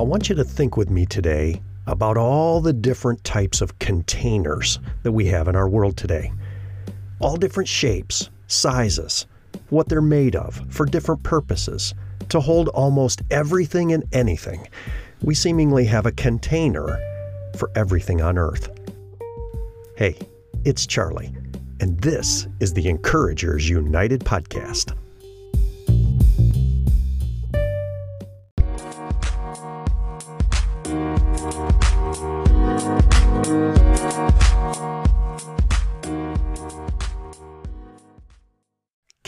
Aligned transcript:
I 0.00 0.02
want 0.02 0.30
you 0.30 0.34
to 0.36 0.44
think 0.44 0.78
with 0.78 0.88
me 0.88 1.04
today 1.04 1.60
about 1.86 2.16
all 2.16 2.62
the 2.62 2.72
different 2.72 3.22
types 3.22 3.60
of 3.60 3.78
containers 3.80 4.78
that 5.02 5.12
we 5.12 5.26
have 5.26 5.46
in 5.46 5.54
our 5.54 5.68
world 5.68 5.98
today. 5.98 6.32
All 7.18 7.36
different 7.36 7.68
shapes, 7.68 8.30
sizes, 8.46 9.26
what 9.68 9.90
they're 9.90 10.00
made 10.00 10.36
of 10.36 10.58
for 10.70 10.86
different 10.86 11.22
purposes, 11.22 11.92
to 12.30 12.40
hold 12.40 12.68
almost 12.68 13.20
everything 13.30 13.92
and 13.92 14.04
anything. 14.14 14.66
We 15.20 15.34
seemingly 15.34 15.84
have 15.84 16.06
a 16.06 16.12
container 16.12 16.98
for 17.58 17.70
everything 17.74 18.22
on 18.22 18.38
earth. 18.38 18.70
Hey, 19.98 20.16
it's 20.64 20.86
Charlie, 20.86 21.34
and 21.78 22.00
this 22.00 22.48
is 22.60 22.72
the 22.72 22.88
Encouragers 22.88 23.68
United 23.68 24.20
podcast. 24.20 24.96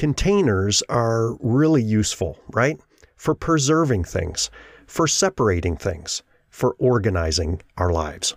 Containers 0.02 0.82
are 0.88 1.36
really 1.38 1.80
useful, 1.80 2.36
right? 2.48 2.76
For 3.14 3.36
preserving 3.36 4.02
things, 4.02 4.50
for 4.84 5.06
separating 5.06 5.76
things, 5.76 6.24
for 6.50 6.74
organizing 6.80 7.62
our 7.78 7.92
lives. 7.92 8.34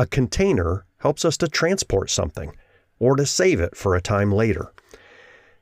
A 0.00 0.06
container 0.06 0.84
helps 0.98 1.24
us 1.24 1.36
to 1.36 1.46
transport 1.46 2.10
something 2.10 2.56
or 2.98 3.14
to 3.14 3.24
save 3.24 3.60
it 3.60 3.76
for 3.76 3.94
a 3.94 4.00
time 4.00 4.32
later. 4.32 4.72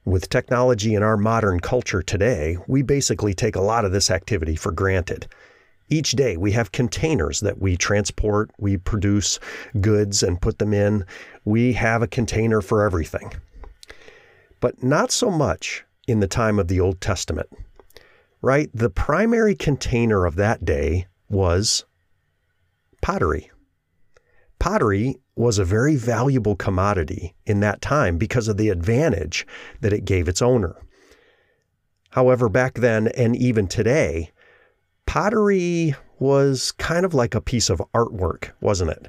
With 0.07 0.31
technology 0.31 0.95
in 0.95 1.03
our 1.03 1.19
modern 1.19 1.61
culture 1.61 2.01
today, 2.01 2.57
we 2.67 2.81
basically 2.81 3.35
take 3.35 3.55
a 3.55 3.61
lot 3.61 3.85
of 3.85 3.93
this 3.93 4.11
activity 4.11 4.57
for 4.57 4.73
granted. 4.73 5.27
Each 5.91 6.13
day 6.13 6.39
we 6.39 6.53
have 6.53 6.73
containers 6.73 7.41
that 7.41 7.59
we 7.59 7.77
transport, 7.77 8.51
we 8.57 8.79
produce 8.79 9.39
goods 9.83 10.23
and 10.23 10.41
put 10.41 10.59
them 10.59 10.73
in. 10.73 11.05
We 11.45 11.75
have 11.75 12.01
a 12.01 12.07
container 12.07 12.63
for 12.63 12.83
everything 12.83 13.31
but 14.65 14.83
not 14.83 15.13
so 15.13 15.31
much 15.31 15.85
in 16.09 16.21
the 16.21 16.27
time 16.27 16.59
of 16.59 16.69
the 16.69 16.81
Old 16.81 16.99
Testament. 16.99 17.51
Right? 18.41 18.71
The 18.73 18.89
primary 18.89 19.55
container 19.55 20.25
of 20.25 20.37
that 20.37 20.65
day 20.65 21.07
was 21.29 21.85
pottery. 23.03 23.51
Pottery 24.59 25.17
was 25.37 25.59
a 25.59 25.67
very 25.67 25.97
valuable 25.97 26.57
commodity 26.57 27.35
in 27.45 27.61
that 27.61 27.83
time 27.83 28.17
because 28.17 28.49
of 28.49 28.57
the 28.57 28.71
advantage 28.71 29.47
that 29.83 29.93
it 29.93 30.07
gave 30.07 30.29
its 30.29 30.41
owner. 30.41 30.75
However, 32.13 32.49
back 32.49 32.77
then 32.77 33.09
and 33.09 33.37
even 33.37 33.69
today, 33.69 34.31
pottery 35.05 35.95
was 36.19 36.73
kind 36.73 37.05
of 37.05 37.13
like 37.13 37.35
a 37.35 37.43
piece 37.43 37.69
of 37.69 37.83
artwork, 37.95 38.53
wasn't 38.63 38.93
it? 38.93 39.09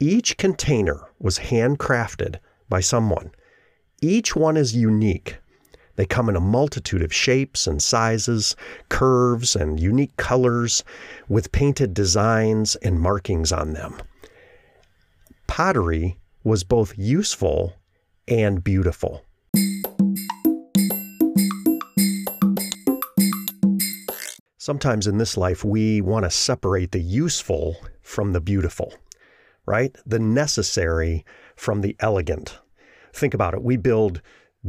Each 0.00 0.36
container 0.36 1.08
was 1.20 1.38
handcrafted 1.38 2.40
by 2.68 2.80
someone. 2.80 3.30
Each 4.02 4.36
one 4.36 4.58
is 4.58 4.76
unique. 4.76 5.38
They 5.96 6.04
come 6.04 6.28
in 6.28 6.36
a 6.36 6.40
multitude 6.40 7.02
of 7.02 7.14
shapes 7.14 7.66
and 7.66 7.82
sizes, 7.82 8.54
curves 8.90 9.56
and 9.56 9.80
unique 9.80 10.14
colors, 10.18 10.84
with 11.28 11.52
painted 11.52 11.94
designs 11.94 12.76
and 12.76 13.00
markings 13.00 13.52
on 13.52 13.72
them. 13.72 13.96
Pottery 15.46 16.18
was 16.44 16.62
both 16.62 16.92
useful 16.98 17.74
and 18.28 18.62
beautiful. 18.62 19.22
Sometimes 24.58 25.06
in 25.06 25.16
this 25.16 25.38
life, 25.38 25.64
we 25.64 26.02
want 26.02 26.24
to 26.24 26.30
separate 26.30 26.92
the 26.92 27.00
useful 27.00 27.76
from 28.02 28.32
the 28.32 28.40
beautiful, 28.40 28.92
right? 29.64 29.96
The 30.04 30.18
necessary 30.18 31.24
from 31.54 31.80
the 31.80 31.96
elegant, 32.00 32.58
think 33.16 33.34
about 33.34 33.54
it. 33.54 33.62
We 33.62 33.76
build 33.76 34.22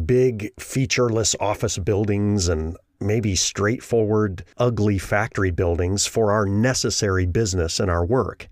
big 0.05 0.51
featureless 0.59 1.35
office 1.39 1.77
buildings 1.77 2.47
and 2.47 2.77
maybe 2.99 3.35
straightforward, 3.35 4.43
ugly 4.57 4.97
factory 4.97 5.51
buildings 5.51 6.05
for 6.05 6.31
our 6.31 6.45
necessary 6.45 7.25
business 7.25 7.79
and 7.79 7.91
our 7.91 8.05
work. 8.05 8.47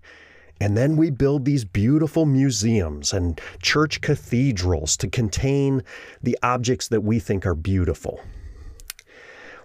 And 0.60 0.76
then 0.76 0.96
we 0.96 1.10
build 1.10 1.44
these 1.44 1.64
beautiful 1.64 2.24
museums 2.24 3.12
and 3.12 3.40
church 3.60 4.00
cathedrals 4.00 4.96
to 4.98 5.08
contain 5.08 5.82
the 6.22 6.38
objects 6.42 6.88
that 6.88 7.02
we 7.02 7.18
think 7.18 7.44
are 7.44 7.54
beautiful. 7.54 8.20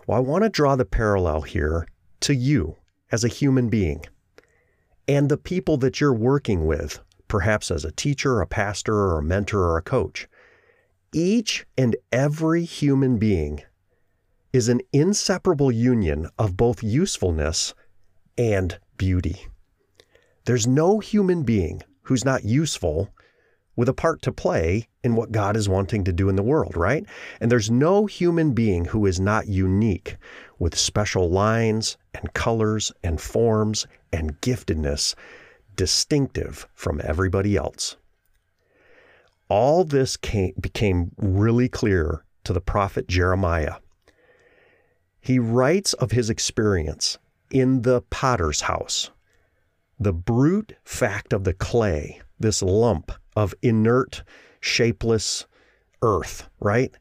Well, 0.05 0.17
I 0.17 0.21
want 0.21 0.43
to 0.43 0.49
draw 0.49 0.75
the 0.75 0.85
parallel 0.85 1.41
here 1.41 1.87
to 2.21 2.35
you 2.35 2.75
as 3.11 3.23
a 3.23 3.29
human 3.29 3.69
being 3.69 4.05
and 5.07 5.29
the 5.29 5.37
people 5.37 5.77
that 5.77 6.01
you're 6.01 6.13
working 6.13 6.65
with 6.65 6.99
perhaps 7.31 7.71
as 7.71 7.85
a 7.85 7.93
teacher, 7.93 8.41
a 8.41 8.45
pastor, 8.45 8.93
or 8.93 9.19
a 9.19 9.23
mentor, 9.23 9.61
or 9.61 9.77
a 9.77 9.81
coach. 9.81 10.27
Each 11.13 11.65
and 11.77 11.95
every 12.11 12.65
human 12.65 13.19
being 13.19 13.61
is 14.51 14.67
an 14.67 14.81
inseparable 14.91 15.71
union 15.71 16.29
of 16.37 16.57
both 16.57 16.83
usefulness 16.83 17.73
and 18.37 18.77
beauty. 18.97 19.47
There's 20.43 20.67
no 20.67 20.99
human 20.99 21.43
being 21.43 21.81
who's 22.01 22.25
not 22.25 22.43
useful 22.43 23.07
with 23.77 23.87
a 23.87 23.93
part 23.93 24.21
to 24.23 24.33
play 24.33 24.89
in 25.01 25.15
what 25.15 25.31
God 25.31 25.55
is 25.55 25.69
wanting 25.69 26.03
to 26.03 26.11
do 26.11 26.27
in 26.27 26.35
the 26.35 26.43
world, 26.43 26.75
right? 26.75 27.05
And 27.39 27.49
there's 27.49 27.71
no 27.71 28.07
human 28.07 28.51
being 28.51 28.83
who 28.83 29.05
is 29.05 29.21
not 29.21 29.47
unique 29.47 30.17
with 30.59 30.77
special 30.77 31.29
lines 31.29 31.97
and 32.13 32.33
colors 32.33 32.91
and 33.05 33.21
forms 33.21 33.87
and 34.11 34.39
giftedness 34.41 35.15
distinctive 35.75 36.67
from 36.73 37.01
everybody 37.03 37.55
else. 37.55 37.97
All 39.47 39.83
this 39.83 40.17
came, 40.17 40.53
became 40.59 41.11
really 41.17 41.67
clear 41.67 42.23
to 42.43 42.53
the 42.53 42.61
prophet 42.61 43.07
Jeremiah. 43.07 43.75
He 45.19 45.39
writes 45.39 45.93
of 45.93 46.11
his 46.11 46.29
experience 46.29 47.17
in 47.51 47.81
the 47.81 48.01
potter's 48.01 48.61
house. 48.61 49.11
The 49.99 50.13
brute 50.13 50.73
fact 50.83 51.33
of 51.33 51.43
the 51.43 51.53
clay, 51.53 52.21
this 52.39 52.63
lump 52.63 53.11
of 53.35 53.53
inert, 53.61 54.23
shapeless 54.59 55.45
earth, 56.01 56.49
right, 56.59 56.97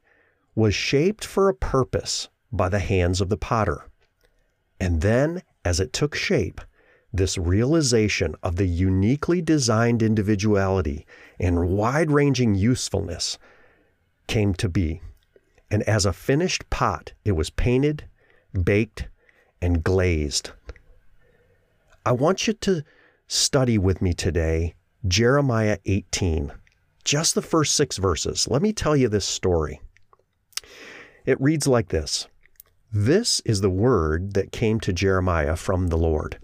was 0.53 0.75
shaped 0.75 1.25
for 1.25 1.49
a 1.49 1.55
purpose 1.55 2.29
by 2.51 2.69
the 2.69 2.79
hands 2.79 3.21
of 3.21 3.29
the 3.29 3.37
potter. 3.37 3.89
And 4.79 5.01
then, 5.01 5.41
as 5.63 5.79
it 5.79 5.93
took 5.93 6.13
shape, 6.13 6.61
this 7.13 7.37
realization 7.37 8.35
of 8.41 8.55
the 8.55 8.67
uniquely 8.67 9.41
designed 9.41 10.01
individuality 10.01 11.05
and 11.39 11.69
wide 11.69 12.11
ranging 12.11 12.55
usefulness 12.55 13.37
came 14.27 14.53
to 14.53 14.69
be. 14.69 15.01
And 15.69 15.83
as 15.83 16.05
a 16.05 16.13
finished 16.13 16.69
pot, 16.69 17.13
it 17.25 17.33
was 17.33 17.49
painted, 17.49 18.05
baked, 18.63 19.07
and 19.61 19.83
glazed. 19.83 20.51
I 22.05 22.13
want 22.13 22.47
you 22.47 22.53
to 22.53 22.83
study 23.27 23.77
with 23.77 24.01
me 24.01 24.13
today 24.13 24.75
Jeremiah 25.07 25.77
18, 25.85 26.51
just 27.03 27.35
the 27.35 27.41
first 27.41 27.75
six 27.75 27.97
verses. 27.97 28.47
Let 28.47 28.61
me 28.61 28.73
tell 28.73 28.95
you 28.95 29.07
this 29.07 29.25
story. 29.25 29.81
It 31.25 31.41
reads 31.41 31.67
like 31.67 31.89
this 31.89 32.27
This 32.91 33.41
is 33.41 33.61
the 33.61 33.69
word 33.69 34.33
that 34.33 34.51
came 34.51 34.79
to 34.81 34.93
Jeremiah 34.93 35.55
from 35.55 35.87
the 35.87 35.97
Lord. 35.97 36.39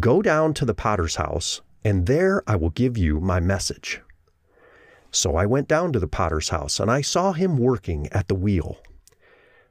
Go 0.00 0.20
down 0.20 0.52
to 0.54 0.64
the 0.64 0.74
potter's 0.74 1.16
house, 1.16 1.60
and 1.84 2.06
there 2.06 2.42
I 2.46 2.56
will 2.56 2.70
give 2.70 2.98
you 2.98 3.20
my 3.20 3.38
message. 3.38 4.00
So 5.12 5.36
I 5.36 5.46
went 5.46 5.68
down 5.68 5.92
to 5.92 6.00
the 6.00 6.08
potter's 6.08 6.48
house, 6.48 6.80
and 6.80 6.90
I 6.90 7.00
saw 7.00 7.32
him 7.32 7.56
working 7.56 8.08
at 8.08 8.26
the 8.26 8.34
wheel. 8.34 8.78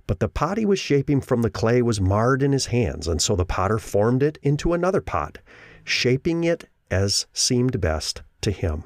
But 0.07 0.19
the 0.19 0.29
pot 0.29 0.57
he 0.57 0.65
was 0.65 0.79
shaping 0.79 1.19
from 1.19 1.41
the 1.41 1.49
clay 1.49 1.81
was 1.81 1.99
marred 1.99 2.41
in 2.41 2.53
his 2.53 2.67
hands, 2.67 3.07
and 3.07 3.21
so 3.21 3.35
the 3.35 3.45
potter 3.45 3.77
formed 3.77 4.23
it 4.23 4.37
into 4.41 4.73
another 4.73 5.01
pot, 5.01 5.39
shaping 5.83 6.43
it 6.43 6.69
as 6.89 7.25
seemed 7.33 7.81
best 7.81 8.21
to 8.41 8.51
him. 8.51 8.83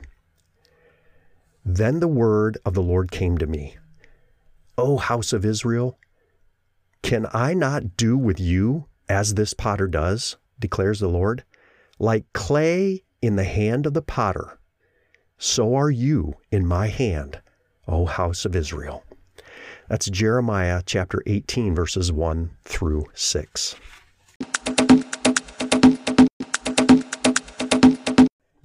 Then 1.63 1.99
the 1.99 2.07
word 2.07 2.57
of 2.65 2.73
the 2.73 2.81
Lord 2.81 3.11
came 3.11 3.37
to 3.37 3.45
me 3.45 3.77
O 4.77 4.97
house 4.97 5.33
of 5.33 5.45
Israel, 5.45 5.99
can 7.03 7.27
I 7.33 7.53
not 7.53 7.97
do 7.97 8.17
with 8.17 8.39
you 8.39 8.85
as 9.07 9.35
this 9.35 9.53
potter 9.53 9.87
does? 9.87 10.37
Declares 10.59 10.99
the 10.99 11.07
Lord. 11.07 11.43
Like 11.97 12.31
clay 12.33 13.03
in 13.21 13.35
the 13.35 13.43
hand 13.43 13.85
of 13.85 13.93
the 13.93 14.01
potter, 14.01 14.59
so 15.37 15.73
are 15.75 15.89
you 15.89 16.35
in 16.51 16.65
my 16.65 16.87
hand, 16.87 17.41
O 17.87 18.05
house 18.05 18.43
of 18.43 18.55
Israel. 18.55 19.05
That's 19.87 20.09
Jeremiah 20.09 20.83
chapter 20.85 21.23
18, 21.25 21.73
verses 21.73 22.11
1 22.11 22.51
through 22.63 23.05
6. 23.13 23.75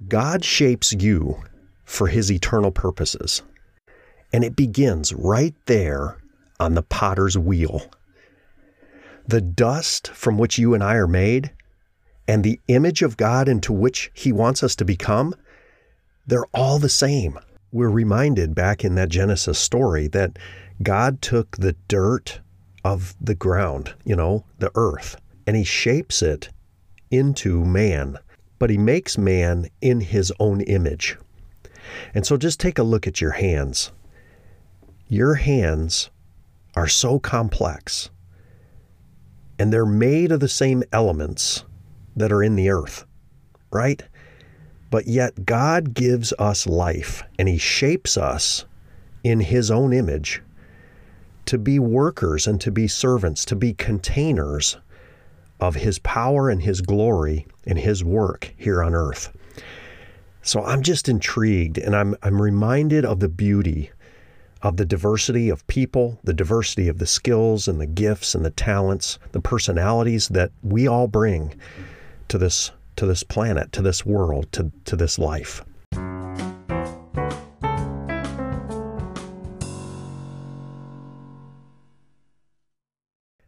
God 0.07 0.45
shapes 0.45 0.93
you 0.93 1.41
for 1.85 2.07
his 2.07 2.31
eternal 2.31 2.71
purposes, 2.71 3.41
and 4.33 4.43
it 4.43 4.55
begins 4.55 5.13
right 5.13 5.55
there 5.65 6.17
on 6.59 6.75
the 6.75 6.83
potter's 6.83 7.37
wheel. 7.37 7.89
The 9.25 9.41
dust 9.41 10.09
from 10.09 10.37
which 10.37 10.59
you 10.59 10.73
and 10.73 10.83
I 10.83 10.95
are 10.95 11.07
made 11.07 11.51
and 12.27 12.43
the 12.43 12.59
image 12.67 13.01
of 13.01 13.17
God 13.17 13.47
into 13.47 13.73
which 13.73 14.11
He 14.13 14.31
wants 14.31 14.63
us 14.63 14.75
to 14.77 14.85
become, 14.85 15.35
they're 16.25 16.45
all 16.53 16.79
the 16.79 16.89
same. 16.89 17.39
We're 17.71 17.89
reminded 17.89 18.55
back 18.55 18.83
in 18.83 18.95
that 18.95 19.09
Genesis 19.09 19.59
story 19.59 20.07
that 20.09 20.37
God 20.81 21.21
took 21.21 21.57
the 21.57 21.75
dirt 21.87 22.39
of 22.83 23.15
the 23.21 23.35
ground, 23.35 23.93
you 24.03 24.15
know, 24.15 24.45
the 24.59 24.71
earth, 24.75 25.17
and 25.45 25.55
He 25.55 25.63
shapes 25.63 26.21
it 26.21 26.49
into 27.11 27.63
man. 27.63 28.17
But 28.57 28.69
He 28.69 28.77
makes 28.77 29.17
man 29.17 29.67
in 29.81 30.01
His 30.01 30.31
own 30.39 30.61
image. 30.61 31.17
And 32.13 32.25
so 32.25 32.37
just 32.37 32.59
take 32.59 32.79
a 32.79 32.83
look 32.83 33.05
at 33.05 33.21
your 33.21 33.31
hands. 33.31 33.91
Your 35.07 35.35
hands 35.35 36.09
are 36.75 36.87
so 36.87 37.19
complex, 37.19 38.09
and 39.59 39.71
they're 39.71 39.85
made 39.85 40.31
of 40.31 40.39
the 40.39 40.49
same 40.49 40.83
elements 40.91 41.63
that 42.15 42.31
are 42.31 42.43
in 42.43 42.55
the 42.55 42.69
earth, 42.69 43.05
right? 43.71 44.01
But 44.89 45.07
yet 45.07 45.45
God 45.45 45.93
gives 45.93 46.33
us 46.39 46.67
life 46.67 47.23
and 47.37 47.47
He 47.47 47.57
shapes 47.57 48.17
us 48.17 48.65
in 49.23 49.39
His 49.39 49.69
own 49.69 49.93
image 49.93 50.41
to 51.45 51.57
be 51.57 51.79
workers 51.79 52.47
and 52.47 52.59
to 52.61 52.71
be 52.71 52.87
servants, 52.87 53.45
to 53.45 53.55
be 53.55 53.73
containers 53.73 54.77
of 55.59 55.75
His 55.75 55.99
power 55.99 56.49
and 56.49 56.61
His 56.61 56.81
glory 56.81 57.47
and 57.65 57.79
His 57.79 58.03
work 58.03 58.53
here 58.57 58.83
on 58.83 58.93
earth. 58.93 59.35
So 60.41 60.63
I'm 60.63 60.83
just 60.83 61.09
intrigued 61.09 61.77
and 61.77 61.95
I'm, 61.95 62.15
I'm 62.21 62.41
reminded 62.41 63.03
of 63.03 63.19
the 63.19 63.29
beauty 63.29 63.91
of 64.61 64.77
the 64.77 64.85
diversity 64.85 65.49
of 65.49 65.65
people, 65.67 66.19
the 66.23 66.33
diversity 66.33 66.87
of 66.87 66.97
the 66.99 67.05
skills 67.05 67.67
and 67.67 67.79
the 67.79 67.85
gifts 67.85 68.33
and 68.33 68.45
the 68.45 68.51
talents, 68.51 69.19
the 69.31 69.41
personalities 69.41 70.27
that 70.29 70.51
we 70.63 70.87
all 70.87 71.07
bring 71.07 71.53
to 72.29 72.37
this 72.37 72.71
to 72.95 73.05
this 73.05 73.23
planet, 73.23 73.71
to 73.73 73.81
this 73.81 74.05
world, 74.05 74.51
to, 74.53 74.71
to 74.85 74.95
this 74.95 75.19
life. 75.19 75.63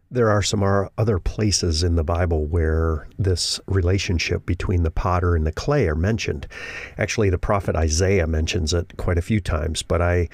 There 0.09 0.29
are 0.29 0.41
some 0.41 0.63
other 0.97 1.19
places 1.19 1.83
in 1.83 1.95
the 1.95 2.03
Bible 2.03 2.45
where 2.45 3.07
this 3.19 3.59
relationship 3.67 4.45
between 4.45 4.83
the 4.83 4.91
potter 4.91 5.35
and 5.35 5.45
the 5.45 5.51
clay 5.51 5.87
are 5.87 5.95
mentioned. 5.95 6.47
Actually, 6.97 7.29
the 7.29 7.37
prophet 7.37 7.75
Isaiah 7.75 8.25
mentions 8.25 8.73
it 8.73 8.93
quite 8.97 9.17
a 9.17 9.21
few 9.21 9.39
times, 9.39 9.83
but 9.83 10.01
I 10.01 10.29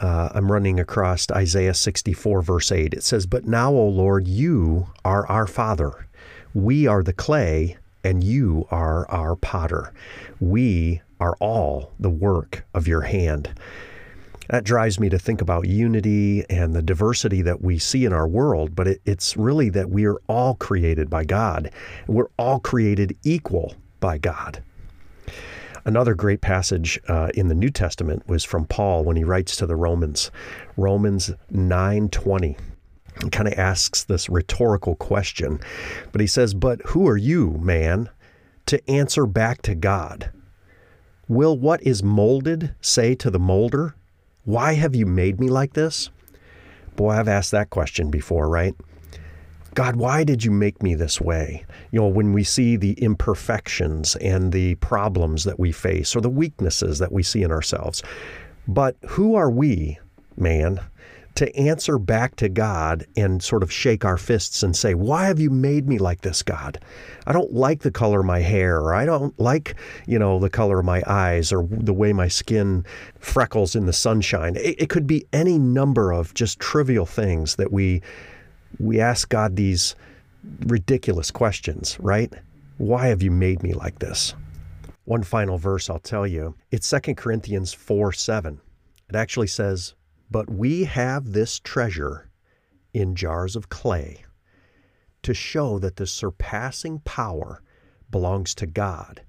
uh, 0.00 0.30
I'm 0.34 0.50
running 0.50 0.80
across 0.80 1.30
Isaiah 1.30 1.74
64, 1.74 2.42
verse 2.42 2.72
8. 2.72 2.92
It 2.92 3.04
says, 3.04 3.24
But 3.24 3.46
now, 3.46 3.70
O 3.70 3.86
Lord, 3.86 4.26
you 4.26 4.88
are 5.04 5.24
our 5.28 5.46
Father. 5.46 6.08
We 6.54 6.88
are 6.88 7.04
the 7.04 7.12
clay, 7.12 7.76
and 8.04 8.24
you 8.24 8.66
are 8.70 9.08
our 9.10 9.36
potter. 9.36 9.92
We 10.40 11.02
are 11.20 11.36
all 11.40 11.92
the 12.00 12.10
work 12.10 12.64
of 12.74 12.88
your 12.88 13.02
hand. 13.02 13.54
That 14.48 14.64
drives 14.64 14.98
me 14.98 15.08
to 15.08 15.18
think 15.18 15.40
about 15.40 15.68
unity 15.68 16.44
and 16.50 16.74
the 16.74 16.82
diversity 16.82 17.42
that 17.42 17.62
we 17.62 17.78
see 17.78 18.04
in 18.04 18.12
our 18.12 18.26
world, 18.26 18.74
but 18.74 18.88
it, 18.88 19.00
it's 19.06 19.36
really 19.36 19.68
that 19.70 19.88
we 19.88 20.04
are 20.04 20.20
all 20.28 20.54
created 20.56 21.08
by 21.08 21.24
God. 21.24 21.70
We're 22.06 22.28
all 22.38 22.58
created 22.60 23.16
equal 23.22 23.74
by 24.00 24.18
God. 24.18 24.62
Another 25.84 26.14
great 26.14 26.40
passage 26.40 27.00
uh, 27.08 27.30
in 27.34 27.48
the 27.48 27.54
New 27.54 27.70
Testament 27.70 28.28
was 28.28 28.44
from 28.44 28.66
Paul 28.66 29.04
when 29.04 29.16
he 29.16 29.24
writes 29.24 29.56
to 29.56 29.66
the 29.66 29.74
Romans, 29.74 30.30
Romans 30.76 31.32
9:20. 31.52 32.56
He 33.22 33.30
kind 33.30 33.48
of 33.48 33.58
asks 33.58 34.04
this 34.04 34.28
rhetorical 34.28 34.96
question, 34.96 35.60
but 36.10 36.20
he 36.20 36.26
says, 36.26 36.54
"But 36.54 36.80
who 36.86 37.06
are 37.08 37.16
you, 37.16 37.58
man, 37.60 38.08
to 38.66 38.90
answer 38.90 39.26
back 39.26 39.62
to 39.62 39.74
God? 39.74 40.30
Will 41.28 41.56
what 41.56 41.82
is 41.82 42.02
molded 42.02 42.74
say 42.80 43.14
to 43.14 43.30
the 43.30 43.38
molder, 43.38 43.94
why 44.44 44.74
have 44.74 44.94
you 44.94 45.06
made 45.06 45.40
me 45.40 45.48
like 45.48 45.74
this?" 45.74 46.10
Boy, 46.96 47.10
I've 47.10 47.28
asked 47.28 47.52
that 47.52 47.70
question 47.70 48.10
before, 48.10 48.48
right? 48.48 48.74
God, 49.74 49.96
why 49.96 50.22
did 50.24 50.44
you 50.44 50.50
make 50.50 50.82
me 50.82 50.94
this 50.94 51.18
way? 51.18 51.64
You 51.92 52.00
know, 52.00 52.08
when 52.08 52.34
we 52.34 52.44
see 52.44 52.76
the 52.76 52.92
imperfections 52.94 54.16
and 54.16 54.52
the 54.52 54.74
problems 54.76 55.44
that 55.44 55.58
we 55.58 55.72
face 55.72 56.14
or 56.14 56.20
the 56.20 56.28
weaknesses 56.28 56.98
that 56.98 57.12
we 57.12 57.22
see 57.22 57.42
in 57.42 57.50
ourselves. 57.50 58.02
But 58.68 58.96
who 59.06 59.34
are 59.34 59.50
we, 59.50 59.98
man, 60.36 60.80
to 61.34 61.54
answer 61.56 61.98
back 61.98 62.36
to 62.36 62.48
God 62.48 63.06
and 63.16 63.42
sort 63.42 63.62
of 63.62 63.72
shake 63.72 64.04
our 64.04 64.18
fists 64.18 64.62
and 64.62 64.76
say, 64.76 64.94
Why 64.94 65.26
have 65.26 65.40
you 65.40 65.50
made 65.50 65.88
me 65.88 65.98
like 65.98 66.20
this, 66.20 66.42
God? 66.42 66.82
I 67.26 67.32
don't 67.32 67.52
like 67.52 67.80
the 67.80 67.90
color 67.90 68.20
of 68.20 68.26
my 68.26 68.40
hair, 68.40 68.78
or 68.78 68.94
I 68.94 69.06
don't 69.06 69.38
like, 69.38 69.76
you 70.06 70.18
know, 70.18 70.38
the 70.38 70.50
color 70.50 70.80
of 70.80 70.84
my 70.84 71.02
eyes, 71.06 71.52
or 71.52 71.66
the 71.70 71.94
way 71.94 72.12
my 72.12 72.28
skin 72.28 72.84
freckles 73.18 73.74
in 73.74 73.86
the 73.86 73.92
sunshine. 73.92 74.56
It, 74.56 74.82
it 74.82 74.88
could 74.88 75.06
be 75.06 75.26
any 75.32 75.58
number 75.58 76.12
of 76.12 76.34
just 76.34 76.60
trivial 76.60 77.06
things 77.06 77.56
that 77.56 77.72
we 77.72 78.02
we 78.78 79.00
ask 79.00 79.28
God 79.28 79.56
these 79.56 79.94
ridiculous 80.66 81.30
questions, 81.30 81.98
right? 82.00 82.32
Why 82.78 83.08
have 83.08 83.22
you 83.22 83.30
made 83.30 83.62
me 83.62 83.74
like 83.74 83.98
this? 83.98 84.34
One 85.04 85.22
final 85.22 85.58
verse 85.58 85.90
I'll 85.90 85.98
tell 85.98 86.26
you. 86.26 86.54
It's 86.70 86.88
2 86.88 87.14
Corinthians 87.14 87.72
4 87.72 88.12
7. 88.12 88.60
It 89.08 89.16
actually 89.16 89.48
says, 89.48 89.94
But 90.32 90.48
we 90.48 90.84
have 90.84 91.32
this 91.32 91.60
treasure 91.60 92.30
in 92.94 93.14
jars 93.14 93.54
of 93.54 93.68
clay 93.68 94.24
to 95.22 95.34
show 95.34 95.78
that 95.80 95.96
the 95.96 96.06
surpassing 96.06 97.00
power 97.00 97.62
belongs 98.10 98.54
to 98.54 98.66
God 98.66 99.20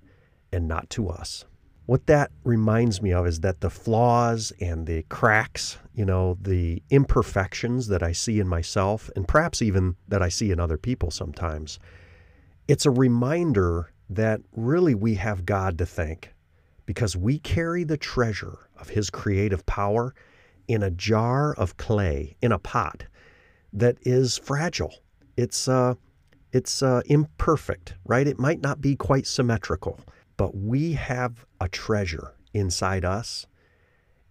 and 0.53 0.65
not 0.65 0.89
to 0.91 1.09
us. 1.09 1.43
What 1.87 2.07
that 2.07 2.31
reminds 2.45 3.01
me 3.01 3.11
of 3.11 3.27
is 3.27 3.41
that 3.41 3.59
the 3.59 3.69
flaws 3.69 4.53
and 4.61 4.87
the 4.87 5.03
cracks, 5.09 5.77
you 5.93 6.05
know, 6.05 6.37
the 6.39 6.81
imperfections 6.89 7.87
that 7.87 8.01
I 8.01 8.13
see 8.13 8.39
in 8.39 8.47
myself, 8.47 9.09
and 9.13 9.27
perhaps 9.27 9.61
even 9.61 9.97
that 10.07 10.21
I 10.21 10.29
see 10.29 10.51
in 10.51 10.59
other 10.61 10.77
people 10.77 11.11
sometimes, 11.11 11.79
it's 12.69 12.85
a 12.85 12.91
reminder 12.91 13.91
that 14.09 14.39
really 14.55 14.95
we 14.95 15.15
have 15.15 15.45
God 15.45 15.77
to 15.79 15.85
thank 15.85 16.33
because 16.85 17.17
we 17.17 17.39
carry 17.39 17.83
the 17.83 17.97
treasure 17.97 18.69
of 18.77 18.87
His 18.87 19.09
creative 19.09 19.65
power 19.65 20.15
in 20.67 20.83
a 20.83 20.91
jar 20.91 21.53
of 21.53 21.77
clay, 21.77 22.35
in 22.41 22.51
a 22.51 22.59
pot 22.59 23.05
that 23.71 23.97
is 24.01 24.37
fragile. 24.37 24.93
It's, 25.35 25.67
uh, 25.67 25.95
it's 26.51 26.83
uh, 26.83 27.01
imperfect, 27.07 27.95
right? 28.05 28.27
It 28.27 28.39
might 28.39 28.61
not 28.61 28.81
be 28.81 28.95
quite 28.95 29.27
symmetrical. 29.27 29.99
But 30.37 30.55
we 30.55 30.93
have 30.93 31.45
a 31.61 31.69
treasure 31.69 32.33
inside 32.53 33.05
us, 33.05 33.45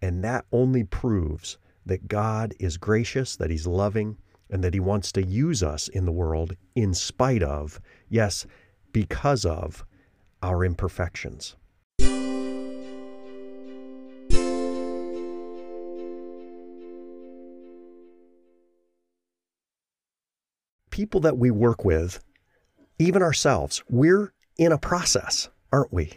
and 0.00 0.22
that 0.24 0.44
only 0.52 0.84
proves 0.84 1.58
that 1.86 2.08
God 2.08 2.54
is 2.58 2.76
gracious, 2.76 3.36
that 3.36 3.50
He's 3.50 3.66
loving, 3.66 4.16
and 4.50 4.62
that 4.62 4.74
He 4.74 4.80
wants 4.80 5.12
to 5.12 5.24
use 5.24 5.62
us 5.62 5.88
in 5.88 6.04
the 6.04 6.12
world 6.12 6.56
in 6.74 6.94
spite 6.94 7.42
of, 7.42 7.80
yes, 8.08 8.46
because 8.92 9.44
of 9.44 9.84
our 10.42 10.64
imperfections. 10.64 11.56
People 20.92 21.18
that 21.22 21.36
we 21.36 21.50
work 21.50 21.84
with, 21.84 22.20
even 23.00 23.20
ourselves, 23.20 23.82
we're 23.88 24.32
in 24.56 24.70
a 24.70 24.78
process 24.78 25.48
aren't 25.72 25.92
we? 25.92 26.12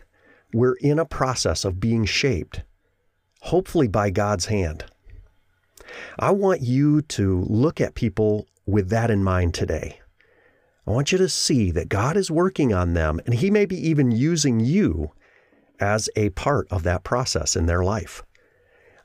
We're 0.54 0.76
in 0.76 1.00
a 1.00 1.06
process 1.06 1.66
of 1.66 1.80
being 1.80 2.06
shaped, 2.06 2.64
hopefully 3.42 3.88
by 3.88 4.10
God's 4.10 4.48
hand. 4.48 4.86
I 6.20 6.32
want 6.32 6.62
you 6.62 7.02
to 7.04 7.42
look 7.48 7.80
at 7.80 7.96
people 7.96 8.48
with 8.66 8.90
that 8.90 9.10
in 9.10 9.24
mind 9.24 9.54
today. 9.54 10.00
I 10.86 10.92
want 10.92 11.12
you 11.12 11.18
to 11.18 11.30
see 11.30 11.72
that 11.72 11.90
God 11.90 12.18
is 12.18 12.30
working 12.30 12.74
on 12.74 12.94
them, 12.94 13.20
and 13.26 13.36
He 13.36 13.50
may 13.50 13.66
be 13.66 13.78
even 13.90 14.12
using 14.12 14.60
you 14.60 15.12
as 15.80 16.10
a 16.16 16.30
part 16.32 16.68
of 16.70 16.84
that 16.84 17.04
process 17.04 17.56
in 17.56 17.66
their 17.66 17.84
life. 17.84 18.24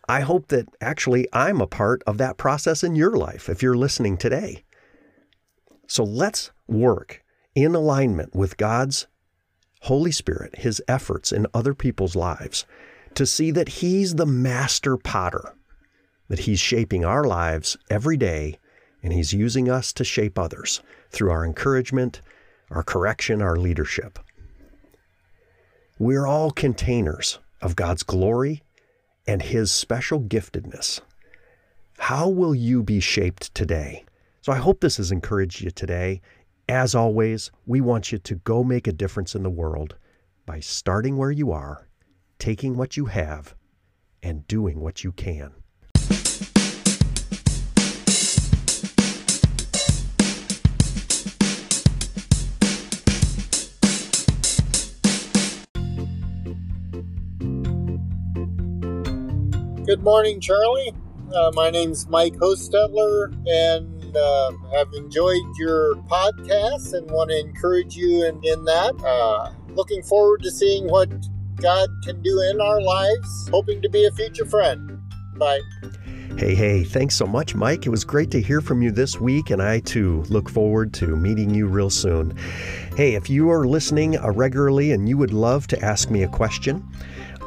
I 0.09 0.21
hope 0.21 0.49
that 0.49 0.69
actually 0.81 1.29
I'm 1.33 1.61
a 1.61 1.67
part 1.67 2.03
of 2.07 2.19
that 2.19 2.37
process 2.37 2.83
in 2.83 2.97
your 2.97 3.17
life 3.17 3.49
if 3.49 3.63
you're 3.63 3.77
listening 3.77 4.17
today. 4.17 4.65
So 5.91 6.05
let's 6.05 6.53
work 6.69 7.25
in 7.57 7.75
alignment 7.75 8.33
with 8.33 8.57
God's 8.57 9.09
Holy 9.81 10.13
Spirit, 10.13 10.61
his 10.61 10.81
efforts 10.87 11.33
in 11.33 11.49
other 11.53 11.75
people's 11.75 12.15
lives 12.15 12.65
to 13.15 13.27
see 13.27 13.51
that 13.51 13.81
he's 13.81 14.15
the 14.15 14.25
master 14.25 14.97
potter, 14.97 15.53
that 16.29 16.39
he's 16.39 16.61
shaping 16.61 17.05
our 17.05 17.25
lives 17.25 17.77
every 17.91 18.17
day, 18.17 18.57
and 19.03 19.13
he's 19.13 19.33
using 19.33 19.69
us 19.69 19.93
to 19.95 20.05
shape 20.05 20.39
others 20.39 20.81
through 21.11 21.33
our 21.33 21.45
encouragement, 21.45 22.23
our 22.71 22.85
correction, 22.85 23.43
our 23.43 23.57
leadership. 23.57 24.21
We're 25.99 26.25
all 26.25 26.53
containers 26.53 27.41
of 27.61 27.75
God's 27.75 28.05
glory 28.05 28.63
and 29.27 29.43
his 29.43 29.73
special 29.73 30.21
giftedness. 30.21 31.01
How 31.99 32.29
will 32.29 32.55
you 32.55 32.85
be 32.85 33.01
shaped 33.01 33.53
today? 33.57 34.05
So 34.51 34.55
I 34.55 34.59
hope 34.59 34.81
this 34.81 34.97
has 34.97 35.13
encouraged 35.13 35.61
you 35.61 35.71
today 35.71 36.23
as 36.69 36.93
always, 36.93 37.53
we 37.67 37.81
want 37.81 38.11
you 38.11 38.19
to 38.19 38.35
go 38.35 38.65
make 38.65 38.89
a 38.89 38.93
difference 38.93 39.37
in 39.37 39.45
the 39.45 39.49
world 39.49 39.95
by 40.45 40.59
starting 40.59 41.17
where 41.17 41.31
you 41.31 41.53
are, 41.53 41.87
taking 42.41 42.77
what 42.77 42.97
you 42.97 43.05
have, 43.05 43.55
and 44.25 44.45
doing 44.49 44.81
what 44.81 45.05
you 45.05 45.13
can. 45.13 45.53
Good 59.87 60.03
morning, 60.03 60.41
Charlie. 60.41 60.93
Uh, 61.33 61.53
my 61.55 61.71
name's 61.71 62.09
Mike 62.09 62.35
Hostetler, 62.35 63.33
and 63.47 64.00
uh, 64.17 64.53
have 64.73 64.93
enjoyed 64.95 65.43
your 65.59 65.95
podcast 66.09 66.93
and 66.95 67.11
want 67.11 67.31
to 67.31 67.39
encourage 67.39 67.97
you 67.97 68.25
in, 68.25 68.37
in 68.45 68.65
that. 68.65 68.95
Uh, 69.05 69.53
looking 69.75 70.03
forward 70.03 70.43
to 70.43 70.51
seeing 70.51 70.89
what 70.89 71.09
God 71.57 71.89
can 72.05 72.23
do 72.23 72.41
in 72.51 72.61
our 72.61 72.81
lives. 72.81 73.49
Hoping 73.51 73.83
to 73.83 73.89
be 73.89 74.05
a 74.05 74.13
future 74.13 74.47
friend. 74.47 74.99
Bye. 75.37 75.61
Hey, 76.37 76.55
hey, 76.55 76.85
thanks 76.85 77.17
so 77.17 77.27
much, 77.27 77.55
Mike. 77.55 77.87
It 77.87 77.91
was 77.91 78.05
great 78.05 78.31
to 78.31 78.41
hear 78.41 78.61
from 78.61 78.83
you 78.83 78.91
this 78.91 79.21
week, 79.21 79.51
and 79.51 79.61
I 79.61 79.81
too 79.81 80.23
look 80.29 80.49
forward 80.49 80.95
to 80.95 81.17
meeting 81.17 81.55
you 81.55 81.67
real 81.67 81.91
soon. 81.91 82.37
Hey, 82.97 83.15
if 83.15 83.29
you 83.29 83.51
are 83.51 83.67
listening 83.67 84.17
uh, 84.17 84.31
regularly 84.31 84.93
and 84.93 85.09
you 85.09 85.19
would 85.19 85.33
love 85.33 85.67
to 85.67 85.85
ask 85.85 86.09
me 86.09 86.23
a 86.23 86.29
question, 86.29 86.87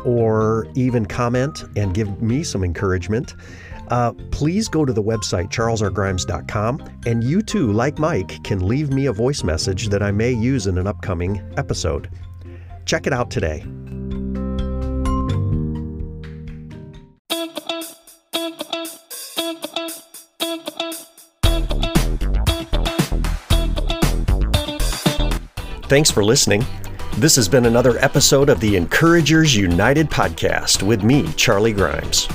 or 0.05 0.67
even 0.75 1.05
comment 1.05 1.63
and 1.75 1.93
give 1.93 2.22
me 2.22 2.43
some 2.43 2.63
encouragement, 2.63 3.36
uh, 3.89 4.13
please 4.31 4.67
go 4.67 4.85
to 4.85 4.93
the 4.93 5.03
website 5.03 5.49
charlesrgrimes.com 5.49 7.01
and 7.05 7.23
you 7.23 7.41
too, 7.41 7.71
like 7.71 7.99
Mike, 7.99 8.43
can 8.43 8.67
leave 8.67 8.91
me 8.91 9.07
a 9.07 9.13
voice 9.13 9.43
message 9.43 9.89
that 9.89 10.03
I 10.03 10.11
may 10.11 10.31
use 10.31 10.67
in 10.67 10.77
an 10.77 10.87
upcoming 10.87 11.41
episode. 11.57 12.09
Check 12.85 13.07
it 13.07 13.13
out 13.13 13.31
today. 13.31 13.65
Thanks 25.93 26.09
for 26.09 26.23
listening. 26.23 26.65
This 27.17 27.35
has 27.35 27.47
been 27.47 27.67
another 27.67 27.99
episode 27.99 28.49
of 28.49 28.59
the 28.59 28.75
Encouragers 28.75 29.55
United 29.55 30.09
podcast 30.09 30.81
with 30.81 31.03
me, 31.03 31.31
Charlie 31.33 31.71
Grimes. 31.71 32.27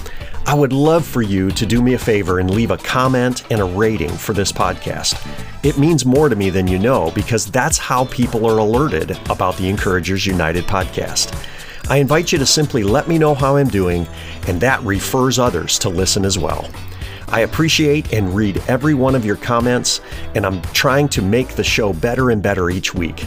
I 0.49 0.55
would 0.55 0.73
love 0.73 1.05
for 1.05 1.21
you 1.21 1.51
to 1.51 1.67
do 1.67 1.83
me 1.83 1.93
a 1.93 1.99
favor 1.99 2.39
and 2.39 2.51
leave 2.51 2.71
a 2.71 2.79
comment 2.79 3.45
and 3.51 3.61
a 3.61 3.65
rating 3.65 4.09
for 4.09 4.33
this 4.33 4.51
podcast. 4.51 5.21
It 5.63 5.77
means 5.77 6.07
more 6.07 6.31
to 6.31 6.37
me 6.37 6.49
than 6.49 6.67
you 6.67 6.79
know 6.79 7.11
because 7.11 7.45
that's 7.51 7.77
how 7.77 8.07
people 8.07 8.47
are 8.47 8.57
alerted 8.57 9.11
about 9.29 9.59
the 9.59 9.69
Encouragers 9.69 10.25
United 10.25 10.65
podcast. 10.65 11.37
I 11.91 11.99
invite 11.99 12.33
you 12.33 12.39
to 12.39 12.47
simply 12.47 12.83
let 12.83 13.09
me 13.09 13.19
know 13.19 13.35
how 13.35 13.57
I'm 13.57 13.69
doing, 13.69 14.09
and 14.47 14.59
that 14.63 14.83
refers 14.85 15.39
others 15.39 15.79
to 15.81 15.91
listen 15.91 16.25
as 16.25 16.39
well. 16.39 16.67
I 17.29 17.41
appreciate 17.41 18.15
and 18.15 18.35
read 18.35 18.63
every 18.69 18.95
one 18.95 19.15
of 19.15 19.27
your 19.27 19.37
comments, 19.37 20.01
and 20.35 20.47
I'm 20.47 20.63
trying 20.73 21.11
to 21.11 21.21
make 21.21 21.57
the 21.57 21.65
show 21.65 21.93
better 21.93 22.31
and 22.31 22.43
better 22.43 22.71
each 22.71 22.95
week. 22.95 23.27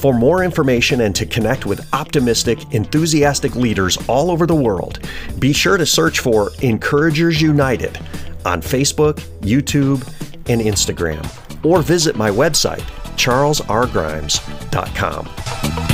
For 0.00 0.12
more 0.14 0.42
information 0.42 1.02
and 1.02 1.14
to 1.14 1.26
connect 1.26 1.66
with 1.66 1.86
optimistic, 1.92 2.72
enthusiastic 2.72 3.54
leaders 3.54 3.98
all 4.08 4.30
over 4.30 4.46
the 4.46 4.54
world, 4.54 5.06
be 5.38 5.52
sure 5.52 5.76
to 5.76 5.84
search 5.84 6.20
for 6.20 6.52
Encouragers 6.62 7.42
United 7.42 7.98
on 8.46 8.62
Facebook, 8.62 9.16
YouTube, 9.42 10.00
and 10.48 10.62
Instagram, 10.62 11.22
or 11.62 11.82
visit 11.82 12.16
my 12.16 12.30
website, 12.30 12.80
charlesrgrimes.com. 13.16 15.89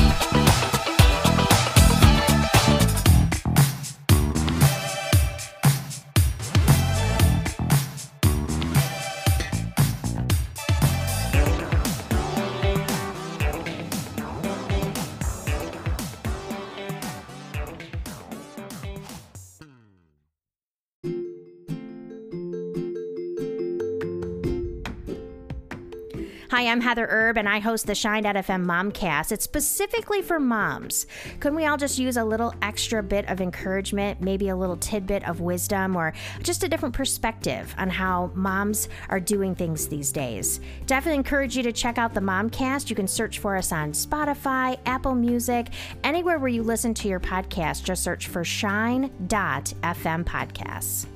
Hi, 26.56 26.68
I'm 26.68 26.80
Heather 26.80 27.06
Erb, 27.10 27.36
and 27.36 27.46
I 27.46 27.58
host 27.58 27.86
the 27.86 27.94
Shine.fm 27.94 28.64
Momcast. 28.64 29.30
It's 29.30 29.44
specifically 29.44 30.22
for 30.22 30.40
moms. 30.40 31.06
Couldn't 31.38 31.56
we 31.56 31.66
all 31.66 31.76
just 31.76 31.98
use 31.98 32.16
a 32.16 32.24
little 32.24 32.54
extra 32.62 33.02
bit 33.02 33.28
of 33.28 33.42
encouragement, 33.42 34.22
maybe 34.22 34.48
a 34.48 34.56
little 34.56 34.78
tidbit 34.78 35.28
of 35.28 35.42
wisdom, 35.42 35.94
or 35.94 36.14
just 36.42 36.64
a 36.64 36.68
different 36.70 36.94
perspective 36.94 37.74
on 37.76 37.90
how 37.90 38.30
moms 38.34 38.88
are 39.10 39.20
doing 39.20 39.54
things 39.54 39.86
these 39.86 40.10
days? 40.10 40.60
Definitely 40.86 41.18
encourage 41.18 41.58
you 41.58 41.62
to 41.62 41.72
check 41.72 41.98
out 41.98 42.14
the 42.14 42.20
Momcast. 42.20 42.88
You 42.88 42.96
can 42.96 43.06
search 43.06 43.38
for 43.38 43.54
us 43.54 43.70
on 43.70 43.92
Spotify, 43.92 44.78
Apple 44.86 45.14
Music, 45.14 45.66
anywhere 46.04 46.38
where 46.38 46.48
you 46.48 46.62
listen 46.62 46.94
to 46.94 47.06
your 47.06 47.20
podcast. 47.20 47.84
Just 47.84 48.02
search 48.02 48.28
for 48.28 48.44
Shine.fm 48.44 50.24
Podcasts. 50.24 51.06